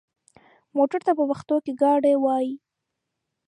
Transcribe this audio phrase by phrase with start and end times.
[0.75, 2.53] موټر ته په پښتو کې ګاډی وايي.